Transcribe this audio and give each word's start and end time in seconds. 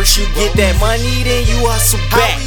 First 0.00 0.16
you 0.16 0.24
get 0.32 0.56
that 0.56 0.80
money, 0.80 1.28
then 1.28 1.44
you 1.44 1.60
hustle 1.68 2.00
back. 2.08 2.40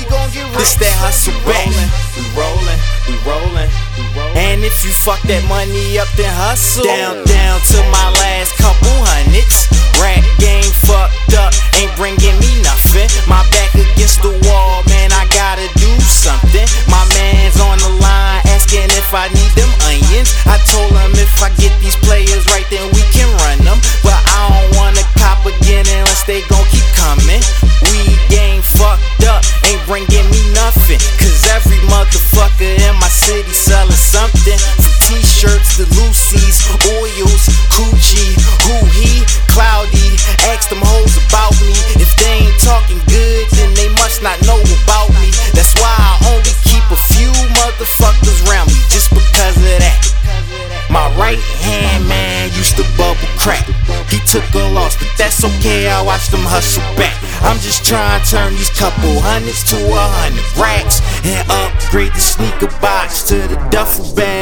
This 0.58 0.74
that 0.82 0.98
hustle 0.98 1.38
back. 1.46 1.70
We 2.18 2.26
rollin', 2.34 2.82
we 3.06 3.14
rollin', 3.30 3.70
we 3.94 4.10
rollin'. 4.18 4.42
And 4.42 4.66
if 4.66 4.82
you 4.82 4.90
fuck 4.90 5.22
that 5.30 5.46
money 5.46 6.02
up, 6.02 6.10
then 6.18 6.34
hustle. 6.34 6.82
Down, 6.82 7.22
down 7.30 7.62
to 7.62 7.78
my 7.94 8.10
last 8.26 8.58
couple 8.58 8.90
hundreds. 9.06 9.70
Rap 10.02 10.33
nothing. 30.64 31.00
Cause 31.20 31.44
every 31.52 31.80
motherfucker 31.92 32.72
in 32.88 32.96
my 32.96 33.12
city 33.12 33.52
selling 33.52 33.92
something. 34.00 34.56
From 34.80 34.96
t-shirts 35.04 35.76
to 35.78 35.84
Lucy's, 36.00 36.64
oils, 37.04 37.44
coochie, 37.68 38.32
who 38.64 38.76
he, 38.96 39.28
cloudy. 39.52 40.16
Ask 40.48 40.72
them 40.72 40.80
hoes 40.80 41.16
about 41.28 41.52
me. 41.60 41.76
If 42.00 42.12
they 42.16 42.48
ain't 42.48 42.60
talking 42.64 43.02
good, 43.12 43.44
then 43.52 43.76
they 43.76 43.90
must 44.00 44.24
not 44.24 44.40
know 44.48 44.60
about 44.84 45.12
me. 45.20 45.36
That's 45.52 45.76
why 45.84 45.92
I 45.92 46.14
only 46.32 46.56
keep 46.64 46.86
a 46.88 47.00
few 47.12 47.32
motherfuckers 47.60 48.40
around 48.48 48.72
me, 48.72 48.80
just 48.88 49.12
because 49.12 49.58
of 49.60 49.78
that. 49.84 50.00
My 50.90 51.12
right 51.20 51.44
hand 51.60 52.08
man 52.08 52.52
used 52.56 52.78
to 52.78 52.86
bubble 52.96 53.32
crack. 53.36 53.66
He 54.08 54.20
took 54.32 54.46
a 54.56 54.64
loss, 54.72 54.96
but 54.96 55.12
that's 55.18 55.44
okay. 55.44 55.90
I 55.90 56.02
watched 56.02 56.32
him 56.32 56.46
hustle 56.46 56.84
back. 56.96 57.23
I'm 57.44 57.60
just 57.60 57.86
trying 57.86 58.24
to 58.24 58.30
turn 58.30 58.54
these 58.54 58.70
couple 58.72 59.20
hundreds 59.20 59.64
to 59.72 59.76
a 59.76 60.06
hundred 60.18 60.48
racks 60.58 61.02
and 61.26 61.44
upgrade 61.52 62.14
the 62.14 62.20
sneaker 62.20 62.72
box 62.80 63.22
to 63.24 63.36
the 63.36 63.56
duffel 63.70 64.16
bag. 64.16 64.33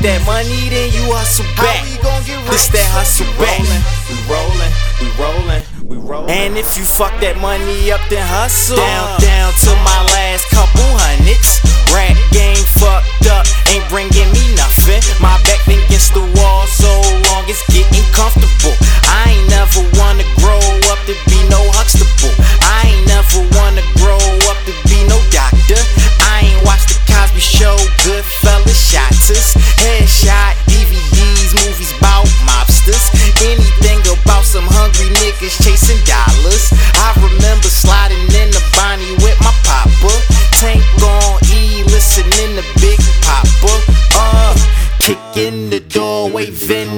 Get 0.00 0.20
that 0.20 0.26
money, 0.26 0.68
then 0.68 0.92
you 0.92 1.12
hustle 1.12 1.44
back. 1.56 1.84
This 2.50 2.68
that 2.68 2.88
hustle 2.92 3.26
back. 3.40 3.60
We 4.08 4.16
rollin', 4.28 4.72
we 5.00 5.08
rollin', 5.16 5.62
we 5.88 5.96
rollin'. 5.96 6.30
And 6.30 6.56
if 6.56 6.76
you 6.76 6.84
fuck 6.84 7.12
that 7.20 7.36
money 7.38 7.92
up, 7.92 8.00
then 8.08 8.24
hustle. 8.24 8.76
Down, 8.76 9.20
down 9.20 9.52
to 9.64 9.70
my 9.84 10.00
last 10.12 10.48
couple 10.50 10.86
hundreds. 11.00 11.60
Rap 11.94 12.16
game 12.32 12.64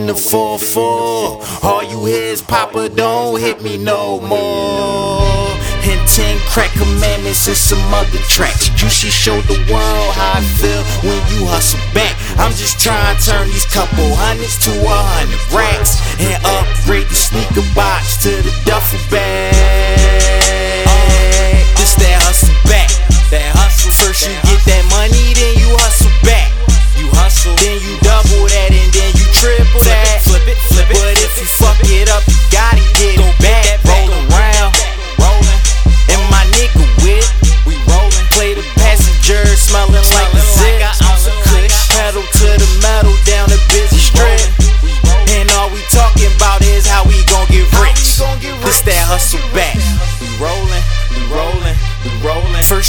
the 0.09 0.15
4-4. 0.15 1.65
All 1.65 1.85
you 1.85 2.07
hear 2.07 2.33
is 2.33 2.41
Papa, 2.41 2.89
don't 2.89 3.39
hit 3.39 3.61
me 3.63 3.77
no 3.77 4.21
more. 4.21 5.53
And 5.85 6.01
10 6.09 6.39
crack 6.49 6.73
commandments 6.73 7.47
and 7.47 7.57
some 7.57 7.93
other 7.93 8.19
tracks. 8.29 8.69
You 8.81 8.89
should 8.89 9.13
show 9.13 9.39
the 9.43 9.61
world 9.69 10.11
how 10.17 10.41
I 10.41 10.43
feel 10.57 10.83
when 11.05 11.21
you 11.33 11.45
hustle 11.45 11.81
back. 11.93 12.17
I'm 12.41 12.53
just 12.57 12.81
trying 12.81 13.17
to 13.17 13.23
turn 13.23 13.49
these 13.49 13.67
couple 13.67 14.09
hundreds 14.17 14.57
to 14.65 14.73
a 14.73 14.99
hundred 15.13 15.45
racks 15.53 16.01
and 16.17 16.41
upgrade 16.45 17.09
the 17.09 17.15
sneaker 17.15 17.67
box 17.75 18.17
to 18.25 18.31
the 18.31 18.55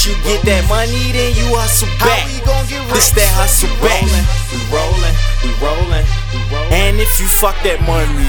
you 0.10 0.16
get 0.24 0.42
that 0.46 0.66
money, 0.68 1.14
then 1.14 1.36
you 1.38 1.54
hustle 1.54 1.88
back. 2.02 2.26
This 2.90 3.12
that 3.14 3.30
hustle 3.38 3.70
back. 3.78 4.02
We 4.50 4.58
rollin', 4.74 5.14
we 5.46 5.54
rollin', 5.62 6.06
we 6.34 6.42
rollin'. 6.50 6.74
And 6.74 7.00
if 7.00 7.22
you 7.22 7.28
fuck 7.28 7.56
that 7.62 7.78
money, 7.86 8.26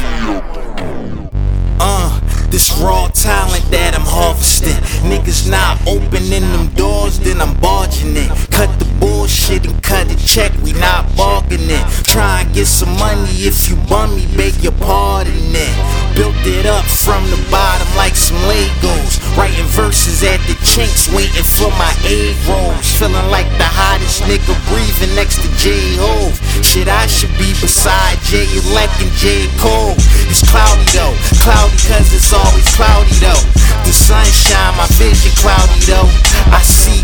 uh, 1.81 2.21
this 2.51 2.71
raw 2.85 3.09
talent 3.09 3.65
that 3.73 3.97
I'm 3.97 4.05
harvesting. 4.05 4.77
Niggas 5.09 5.49
not 5.49 5.81
opening 5.89 6.45
them 6.53 6.69
doors, 6.77 7.19
then 7.19 7.41
I'm 7.41 7.57
barging 7.61 8.15
in. 8.15 8.29
Cut 8.53 8.69
the 8.79 8.85
bullshit 9.01 9.65
and 9.65 9.83
cut 9.83 10.09
the 10.09 10.17
check, 10.21 10.53
we 10.63 10.73
not 10.75 11.09
bargaining. 11.17 11.81
Try 12.05 12.43
and 12.43 12.53
get 12.53 12.67
some 12.67 12.93
money 12.99 13.49
if 13.49 13.71
you 13.71 13.77
bum 13.89 14.15
me, 14.17 14.29
beg 14.37 14.53
your 14.61 14.77
pardon 14.85 15.33
then. 15.53 15.73
Built 16.15 16.37
it 16.45 16.67
up 16.67 16.85
from 16.85 17.25
the 17.31 17.41
bottom 17.51 17.89
like 17.97 18.17
some 18.17 18.37
Legos. 18.45 19.17
Writing 19.39 19.65
verses 19.73 20.23
at 20.23 20.41
the 20.45 20.60
chinks, 20.71 21.11
waiting 21.11 21.43
for 21.43 21.71
my 21.75 21.91
A 22.07 22.31
rolls. 22.47 22.87
Feeling 22.95 23.29
like 23.35 23.51
the 23.59 23.67
hottest 23.67 24.23
nigga 24.31 24.55
breathing 24.71 25.11
next 25.19 25.43
to 25.43 25.49
J 25.59 25.99
Hove. 25.99 26.39
Shit, 26.63 26.87
I 26.87 27.11
should 27.11 27.35
be 27.35 27.51
beside 27.59 28.23
J 28.23 28.47
Elect 28.55 28.95
and 29.03 29.11
J 29.19 29.51
Cole. 29.59 29.99
It's 30.31 30.47
cloudy 30.47 30.87
though, 30.95 31.15
cloudy 31.43 31.75
cause 31.91 32.15
it's 32.15 32.31
always 32.31 32.69
cloudy 32.79 33.11
though. 33.19 33.43
The 33.83 33.91
sunshine, 33.91 34.79
my 34.79 34.87
vision 34.95 35.35
cloudy 35.35 35.81
though. 35.91 36.11
I 36.55 36.63
see 36.63 37.00